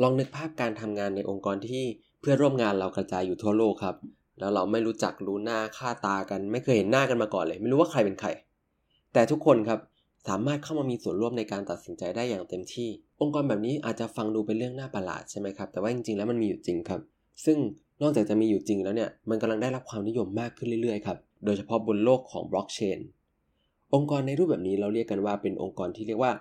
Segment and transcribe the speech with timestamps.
[0.00, 1.84] ลองนึกภาพการทำงานในองค์กรที่
[2.20, 3.96] เพื่อนร่วมงานเรากระจายอยู่ทั่วโลกครับ
[4.38, 8.28] แล้วเราไม่รู้จักรู้หน้าค่าตากัน ไม่เคยเห็นหน้ากันมาก่อนเลย ไม่รู้ว่าใครเป็นใคร
[9.12, 9.80] แต่ทุกคนครับ
[10.28, 12.88] สามารถเข้ามามีส่วนร่วมในการตัดสินใจได้อย่างเต็มที่
[13.20, 17.00] องค์กรแบบนี้อาจจะฟังดูเป็นเรื่องน่าประหลาดใช่ไหมครับ แต่ว่าจริงๆแล้วมันมีอยู่จริงครับ
[17.44, 17.58] ซึ่ง
[18.02, 22.98] นอกจากจะมีอยู่จริงแล้วเนี่ย มันกำลังได้รับความนิยมมากขึ้นเรื่อยๆครับ โดยเฉพาะบนโลกของบล็อกเชน
[23.94, 26.32] องค์กรในรูปแบบนี้เราเรียกกันว่าเป็นองค์กรที่เรียกว่า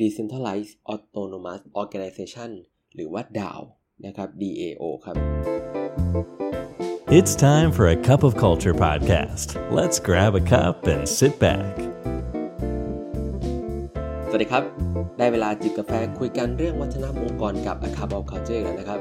[0.00, 2.50] Decentralized Autonomous Organization
[2.94, 3.62] หรือว่า DAO
[4.06, 5.16] นะครับ DAO ครับ
[7.18, 9.48] It's time for a cup of culture podcast.
[9.78, 11.74] Let's grab a cup and sit back.
[14.28, 14.64] สวัสดีครับ
[15.18, 19.00] ได้เวลาจิบกาแฟคุยกันเรื่องวัฒนธรรมองค์กรกับ A Cup of Culture แล้วนะครับ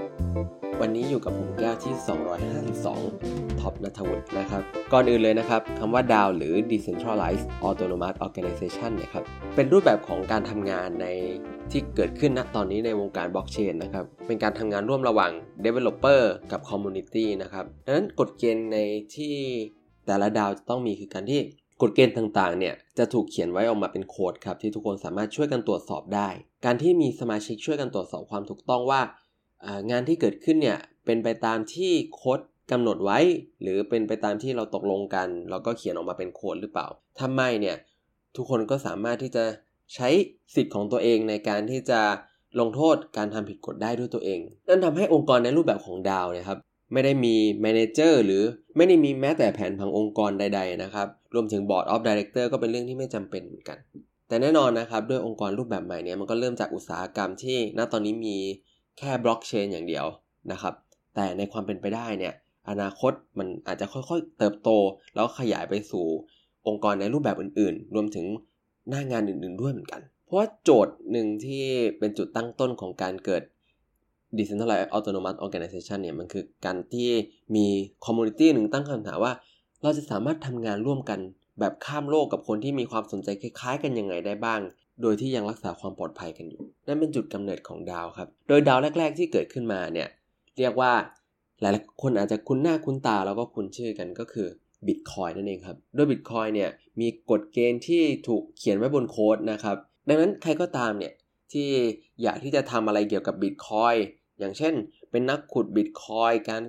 [0.85, 1.94] วันนี้อยู่กับผมแก้วที่
[2.77, 4.62] 252 ท็อปนัทวุฒินะครับ
[4.94, 9.23] ก่อนอื่นเลยนะครับคำว่า DAO หรือ Decentralized Autonomous Organization เนี่ยครับ
[9.55, 11.07] เป็นรูปแบบของการทำงานใน
[11.71, 15.31] ที่เกิดขึ้นณตอนนี้ในวงการบล็อกเชนนะครับ เป็นการทำงานร่วมระหว่าง
[15.66, 16.21] Developer
[16.52, 18.77] กับ Community นะครับดังนั้นกฎเกณฑ์ใน
[19.16, 19.35] ที่
[20.05, 21.41] แต่ละดาวจะต้องมีคือการที่
[21.82, 26.29] กฎเกณฑ์ต่างๆ เนี่ยจะถูกเขียนไว้ออกมาเป็นโค้ดครับที่ทุกคนสามารถช่วยกันตรวจสอบได้
[26.66, 29.01] การที่มีสมาชิกช่วยกันตรวจสอบความถูกต้องว่า
[29.91, 32.40] งานที่เกิดขึ้นเนี่ยเป็นไปตามที่โค้ด
[32.71, 33.20] กำหนดไว้
[33.62, 37.77] หรือเป็นไปตามที่เราตกลงกันแล้วก็เขียนออกมาเป็นโค้ดหรือเปล่าถ้าไม่เนี่ย
[38.35, 39.43] ทุกคนก็สามารถที่จะ
[39.95, 40.09] ใช้
[40.55, 42.01] สิทธิ์ของตัวเองในการที่จะ
[42.59, 46.57] ลงโทษการทำผิดกฎได้ด้วยตัวเอง นั่นทำให้องค์กรในรูปแบบของ DAO นะครับ
[46.93, 48.43] ไม่ได้มี manager หรือ
[48.77, 53.77] ไม่ได้มีแม้แต่แผนผังองค์กรใด ๆ นะครับ รวมถึง board of director ก็เป็นเรื่องที่ไม่จำเป็นเหมือนกัน
[54.27, 58.37] แต่แน่นอนนะครับ ด้วยองค์กรรูปแบบใหม่เนี่ยมันก็เริ่มจากอุตสาหกรรมที่ณตอนนี้มี
[59.02, 60.05] แค่บล็อกเชนอย่างเดียว
[60.52, 60.74] นะครับ
[61.16, 62.34] แต่ในความเป็นไปได้เนี่ย
[62.70, 64.69] อนาคตมันอาจจะค่อยๆ เติบโต
[65.16, 66.06] แล้วขยายไปสู่
[66.68, 68.25] องค์กรในรูปแบบอื่นๆ รวมถึง
[68.90, 71.63] หน้างานอื่นๆด้วยเหมือนกัน เพราะว่าโจทย์หนึ่งที่
[72.00, 73.44] เป็นจุดตั้งต้นของการเกิด
[74.38, 77.09] Decentralized Autonomous Organization เนี่ยมันคือการที่
[77.56, 77.66] มี
[78.06, 79.34] community หนึ่งตั้งคำถามว่า
[79.81, 81.19] เราจะสามารถทำงานร่วมกัน
[81.59, 84.62] แบบข้ามโลกกับคนที่มีความสนใจคล้ายๆ กันยังไงได้บ้าง
[85.02, 90.07] โดยที่ยังรักษาความปลอดภัยกันอยู่ นั่นเป็นจุดกำเนิดของ DAO ครับ โดย DAO แรก ๆ ที่เกิดขึ้นมาเนี่ย
[90.57, 90.94] เรียกว่า
[91.62, 94.47] หลายๆคนอาจจะคุ้นหน้าคุ้นตาแล้วก็คุ้นชื่อกันก็คือ
[94.88, 96.69] บิตคอยนั่นเองครับ โดยบิตคอยเนี่ย
[97.01, 101.13] มีกฎเกณฑ์ที่ถูกเขียนไว้บนโค้ดนะครับ ดังนั้นใครก็ตามเนี่ย
[101.51, 101.69] ที่
[102.22, 103.96] อยากที่จะทำอะไรเกี่ยวกับบิตคอย
[104.40, 104.74] อย่างเช่น
[105.12, 106.62] เป็นนักขุดบิตคอยการ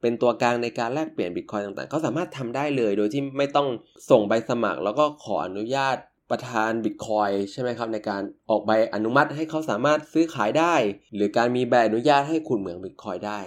[0.00, 3.68] เป็นตัวกลางในการแลกเปลี่ยนบิตคอยต่างๆ เขาสามารถทำได้เลย โดยที่ไม่ต้อง
[4.10, 5.96] ส่งใบสมัคร แล้วก็ขออนุญาต
[6.30, 10.74] ประธานบิตคอยใช่ไหมครับ ในการออกใบอนุมัติให้เขาสามารถซื้อขายได้
[11.14, 13.40] หรือการมีใบอนุญาตให้ขุดเหมืองบิตคอยได้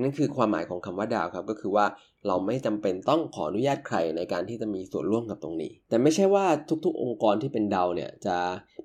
[0.00, 1.86] นั่นคือความหมายของคำว่า DAO ครับ ก็คือว่า
[2.26, 6.46] เราไม่จำเป็นต้องขออนุญาตใครในการที่จะมีส่วนร่วมกับตรงนี้ แต่ไม่ใช่ว่า
[6.84, 8.36] ทุกๆ องค์กรที่เป็น DAO เนี่ยจะ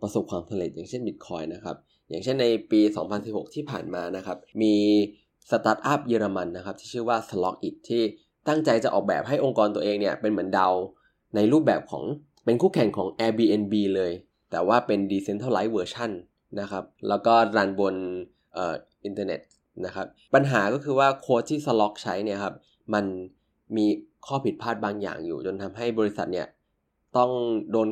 [0.01, 1.75] ประสบความสำเร็จอย่างเช่นบิตคอยนะครับ
[2.09, 2.81] อย่างเช่นในปี
[3.17, 4.75] 2016 ที่ผ่านมานะครับมี
[5.49, 8.01] สตาร์ทอัพเยอรมันนะครับที่ชื่อว่า Slock.it ที่
[8.47, 10.73] ตั้งใจจะออกแบบให้องค์กรตัวเองเนี่ยเป็นเหมือน DAO
[11.35, 12.03] ในรูปแบบของ
[12.49, 14.11] เป็นคู่แข่งของ Airbnb เลย
[14.51, 16.11] แต่ว่าเป็น Decentralized Version
[16.59, 17.95] นะครับ แล้วก็รันบน
[18.53, 19.39] เอ่ออินเทอร์เน็ต
[19.85, 22.55] นะครับ ปัญหาก็คือว่าโค้ดที่ Slock ใช้เนี่ยครับ
[22.93, 23.05] มัน
[23.77, 23.85] มี
[24.27, 26.47] ข้อผิดพลาดบางอย่างอยู่ จนทำให้บริษัทเนี่ย
[27.17, 27.31] ต้อง
[27.71, 27.89] โดน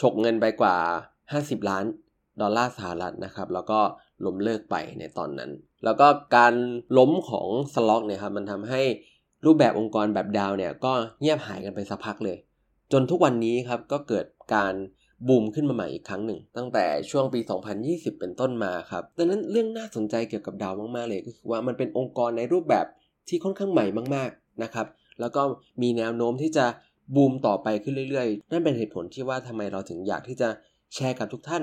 [0.00, 0.76] ฉกเงินไปกว่า
[1.22, 1.84] 50 ล้าน
[2.40, 3.80] ดอลลาร์สหรัฐนะครับ แล้วก็
[4.24, 5.50] ล้มเลิกไปในตอนนั้น
[5.84, 6.06] แล้วก็
[6.36, 6.54] การ
[6.98, 8.82] ล้มของ Slock เนี่ยครับ มันทำให้
[9.44, 12.38] รูปแบบองค์กรแบบดาวเนี่ย ก็เงียบหายกันไปสักพักเลย
[12.92, 14.74] จนทุกวันนี้ครับก็เกิดการ
[15.28, 17.40] บูมขึ้นมาใหม่อีกครั้งหนึ่ง ตั้งแต่ช่วงปี
[17.80, 22.86] 2020 เป็นต้นมาครับดังนั้นเรื่องน่าสนใจเกี่ยวกับดาวมากๆเลยก็คือว่ามันเป็นองค์กรในรูปแบบ
[23.28, 24.86] ที่ค่อนข้างใหม่มากๆนะครับ
[25.20, 25.42] แล้วก็
[25.82, 26.66] มีแนวโน้มที่จะ
[27.16, 30.48] บูมต่อไปขึ้นเรื่อย ๆ นั่นเป็นเหตุผลที่ว่าทำไมเราถึงอยากที่จะ
[30.94, 31.62] แชร์กับทุกท่าน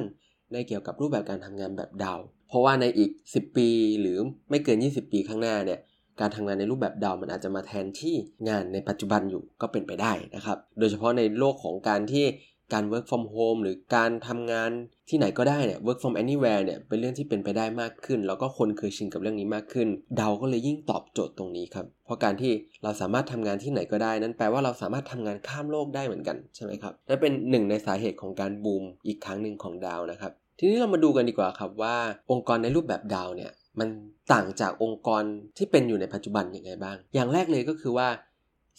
[0.51, 3.67] ในเกี่ยวกับรูปแบบการทำงานแบบดาว เพราะว่าในอีก 10 ปี
[4.01, 4.17] หรือ
[4.49, 5.79] ไม่เกิน 20 ปีข้างหน้าเนี่ย
[6.19, 8.15] การทำงานในรูปแบบดาวมันอาจจะมาแทนที่
[8.49, 12.25] งานในปัจจุบันอยู่ก็เป็นไปได้นะครับ โดยเฉพาะในโลกของการที่
[12.73, 14.71] การ work from home หรือการทำงาน
[15.09, 22.51] ที่ไหนก็ได้เนี่ย work from anywhere เนี่ยเป็นเรื่องที่เป็นไปได้มากขึ้น แล้วก็คนเคยชินกับเรื่องนี้มากขึ้น เดาก็เลยยิ่งตอบโจทย์ตรงนี้ครับ เพราะการที่
[22.83, 31.95] เราสามารถทำงานที่ไหนก็ได้ นั้นแปลว่าเราสามารถทำงานข้ามโลกได้เหมือนกันใช่ไหมครับนั่นเป็นหนึ่งในสาเหตุของการบูมอีกครั้งหนึ่งของดาวนะครับ ทีนี้เรามาดูกันดีกว่าครับว่า
[32.31, 33.89] องค์กรในรูปแบบดาวเนี่ย มัน
[34.33, 35.23] ต่างจากองค์กร
[35.57, 38.07] ที่เป็นอยู่ในปัจจุบันยังไงบ้าง อย่างแรกเลยก็คือว่า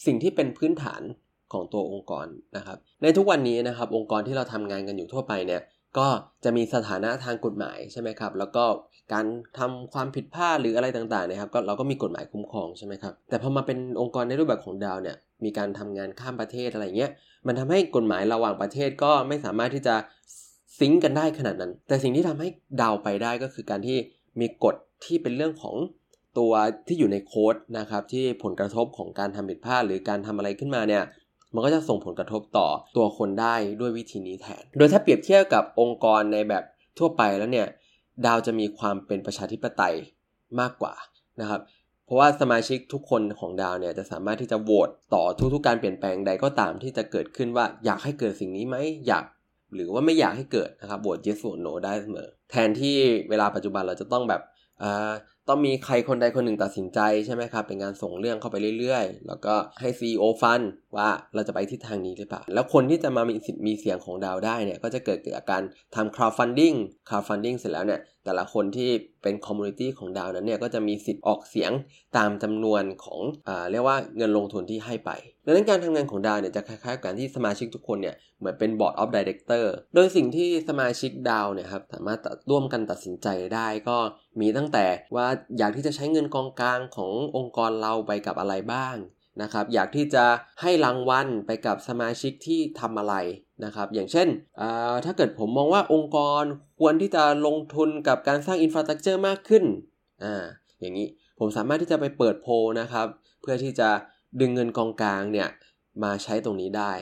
[0.05, 1.01] สิ่งที่เป็นพื้นฐาน
[1.53, 2.27] ของตัวองค์กร
[2.57, 5.61] นะครับ ในทุกวันนี้นะครับ องค์กรที่เราทำงานกันอยู่ทั่วไปเนี่ย
[5.97, 6.07] ก็
[6.43, 8.65] จะมีสถานะทางกฎหมายใช่ไหมครับ แล้วก็
[9.13, 9.25] การ
[9.59, 17.11] ทำความผิดพลาดหรืออะไรต่างๆนะครับก็เราก็มีกฎหมายคุ้มครองใช่ไหมครับ แต่พอมาเป็นองค์กรในรูปแบบของดาวเนี่ยมีการทำงานข้ามประเทศอะไรเงี้ย
[17.47, 19.95] มันทำให้กฎหมายระหว่างประเทศก็ไม่สามารถที่จะ
[20.79, 22.47] ซิงกันได้ขนาดนั้น แต่สิ่งที่ทำให้
[22.81, 23.97] ดาวไปได้ก็คือการที่
[24.39, 24.75] มีกฎ
[25.05, 25.75] ที่เป็นเรื่องของ
[26.39, 26.51] ตัว
[26.87, 31.03] ที่อยู่ในโค้ดนะครับที่ผลกระทบของการทำผิดพลาดหรือการทำอะไรขึ้นมาเนี่ย
[31.53, 36.63] มันก็จะส่งผลกระทบต่อตัวคนได้ด้วยวิธีนี้แทน โดยถ้าเปรียบเทียบกับองค์กรในแบบ
[36.97, 37.67] ทั่วไปแล้วเนี่ย
[38.25, 39.95] ดาวจะมีความเป็นประชาธิปไตย
[40.59, 40.93] มากกว่า
[41.41, 41.61] นะครับ
[42.05, 45.23] เพราะว่าสมาชิกทุกคนของดาวเนี่ยจะสามารถที่จะโหวตต่อ
[45.53, 48.75] ทุกๆการเปลี่ยนแปลงใดก็ตามที่จะเกิดขึ้นว่าอยากให้เกิดสิ่งนี้ไหม
[49.07, 49.25] อยาก
[49.75, 52.97] หรือว่าไม่อยากให้เกิดนะครับโหวต yes โหวต no ได้เสมอ แทนที่
[53.29, 54.41] เวลาปัจจุบันเราจะต้องแบบ
[55.49, 60.61] ต้องมีใครคนใดคนหนึ่งตัดสินใจใช่ไหมครับ เป็นงานส่งเรื่องเข้าไปเรื่อยๆ แล้วก็ให้ CEO ฟัน
[60.97, 65.63] ว่าเราจะไปทิศทางนี้หรือเปล่า แล้วคนที่จะมามีสิทธิ์มีเสียงของ DAO ได้เนี่ย ก็จะเกิดจากการ
[65.95, 66.77] ทำ crowdfunding
[67.09, 68.89] crowdfunding เสร็จแล้วเนี่ย แต่ละคนที่
[69.23, 71.71] เป็น community ของ DAO นั้นเนี่ย ก็จะมีสิทธิ์ออกเสียง
[72.17, 75.11] ตามจำนวนของอ่าเรียกว่าเงินลงทุนที่ให้ไป
[75.45, 83.97] ดังนั้นการทำงานของ DAO เนี่ยจะคล้ายๆกันที่สมาชิกทุกคนเนี่ยเหมือนเป็น board of director โดยสิ่งที่สมาชิก DAO เนี่ยครับสามารถร่วมกันตัดสินใจได้ก็
[84.39, 84.85] มีตั้งแต่
[85.15, 85.27] ว่า
[85.57, 88.95] อยากที่จะใช้เงินกองกลางขององค์กรเราไปกับอะไรบ้าง
[89.41, 90.25] นะครับอยากที่จะ
[90.61, 93.15] ให้รางวัลไปกับสมาชิกที่ทำอะไร
[93.65, 94.27] นะครับอย่างเช่น
[95.05, 96.43] ถ้าเกิดผมมองว่าองค์กร
[96.79, 99.63] ควรที่จะลงทุนกับการสร้าง infrastructure มากขึ้น
[100.23, 100.43] อ่า
[100.79, 101.07] อย่างนี้
[101.39, 102.47] ผมสามารถที่จะไปเปิดโพ
[102.79, 103.07] นะครับ
[103.41, 103.89] เพื่อที่จะ
[104.39, 105.49] ดึงเงินกองกลางเนี่ย
[106.03, 106.93] มาใช้ตรงนี้ได้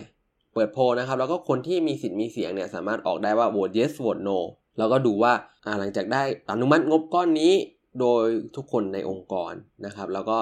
[0.53, 4.39] เปิดโพนะครับแล้วก็คนที่มีสิทธิ์มีเสียงเนี่ยสามารถออกได้ว่าโหวต yes โหวต no
[4.77, 5.33] แล้วก็ดูว่า
[5.79, 7.53] หลังจากได้อนุมัติงบก้อนนี้
[7.99, 8.25] โดย
[8.55, 9.53] ทุกคนในองค์กร
[9.85, 10.39] นะครับ แล้วก็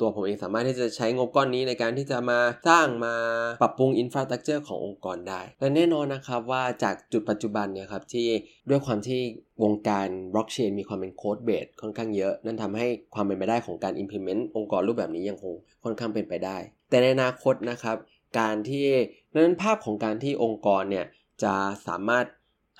[0.00, 3.14] ตัวผมเองสามารถที่จะใช้งบก้อนนี้ในการที่จะมาสร้างมา
[3.62, 8.28] ปรับปรุงอินฟราสตรักเจอร์ขององค์กรได้ และแน่นอนนะครับว่าจากจุดปัจจุบันเนี่ยครับที่
[8.70, 9.20] ด้วยความที่
[9.62, 15.54] วงการบล็อกเชนมีความเป็นโค้ดเบสค่อนข้างเยอะ นั่นทำให้ความเป็นไปได้ของการ implement องค์กรรูปแบบนี้ยังคง
[15.84, 16.58] ค่อนข้างเป็นไปได้
[16.90, 17.96] แต่ในอนาคตนะครับ
[18.38, 18.86] การที่
[19.34, 21.06] นั้นภาพของการที่องค์กรเนี่ย
[21.42, 21.54] จะ
[21.86, 22.24] สามารถ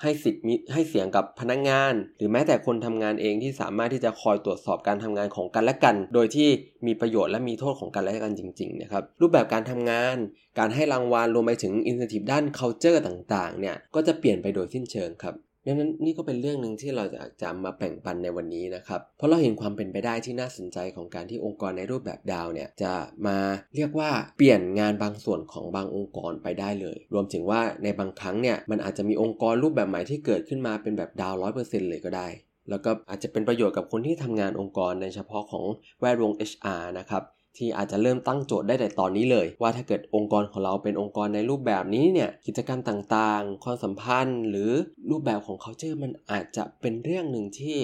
[0.01, 0.43] ให้สิทธิ์
[0.73, 6.49] ให้เสียงกับพนักงงาน หรือแม้แต่คนทำงานเองที่สามารถที่จะคอยตรวจสอบการทำงานของกันและกัน โดยที่
[6.85, 10.17] มีประโยชน์และมีโทษของกันและกันจริงๆนะครับรูปแบบการทำงาน
[10.59, 22.93] การให้รางวัลรวมไปถึงอินสติทีฟด้าน culture ต่างๆเนี่ยก็จะเปลี่ยนไปโดยสิ้นเชิงครับ ดังนั้นนี่ก็เป็นเรื่องหนึ่งที่เราจะจะมาแบ่งปันในวันนี้นะครับ เพราะเราเห็นความเป็นไปได้ที่น่าสนใจของการที่องค์กรในรูปแบบดาวเนี่ยจะ
[23.27, 23.37] มา
[23.75, 32.27] เรียกว่าเปลี่ยนงานบางส่วนของบางองค์กรไปได้เลย รวมถึงว่าในบางครั้งเนี่ยมันอาจจะมีองค์กรรูปแบบใหม่ที่เกิดขึ้นมาเป็นแบบดาวร้อยเปอร์เซ็นต์เลยก็ได้
[32.69, 35.65] แล้วก็อาจจะเป็นประโยชน์กับคนที่ทำงานองค์กรในเฉพาะของ
[35.99, 37.23] แวดวง HR นะครับ
[37.57, 44.71] ที่อาจจะเริ่มตั้งโจทย์ได้แต่ตอนนี้เลย ว่าถ้าเกิดองค์กรของเราเป็นองค์กรในรูปแบบนี้เนี่ยกิจกรรมต่างๆ ความสัมพันธ์ หรือ
[45.09, 47.77] รูปแบบของ culture มันอาจจะเป็นเรื่องหนึ่งที่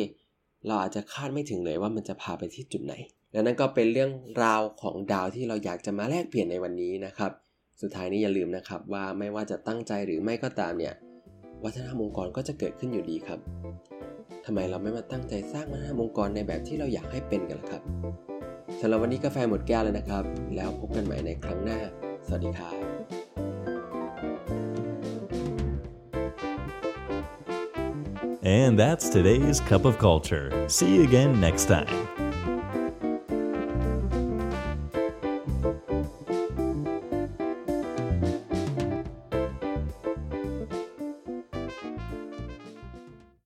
[0.68, 2.94] เราอาจจะคาดไม่ถึงเลยว่ามันจะพาไปที่จุดไหน
[3.32, 4.12] และนั่นก็เป็นเรื่อง
[4.44, 7.32] ราวของดาวที่เราอยากจะมาแลกเปลี่ยนในวันนี้นะครับ
[7.82, 10.94] สุดท้ายนี้อย่าลืมนะครับว่าไม่ว่าจะตั้งใจหรือไม่ก็ตามเนี่ย
[11.64, 13.40] วัฒนธรรมองค์กรก็จะเกิดขึ้นอยู่ดีครับ
[14.46, 17.84] ทำไมเราไม่มาตั้งใจสร้างวัฒนธรรมองค์กรในแบบที่เราอยากให้เป็นกันล่ะครับ
[18.80, 20.24] สำหรับวันนี้กาแฟหมดแก้วแล้วนะครับ
[20.56, 21.80] แล้วพบกันใหม่ในครั้งหน้า
[22.26, 22.76] สวัสดีครับ
[28.44, 30.48] And that's today's Cup of Culture.
[30.68, 32.21] See you again next time.